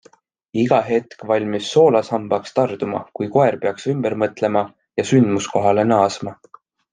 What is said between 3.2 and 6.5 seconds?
koer peaks ümber mõtlema ja sündmuskohale naasma.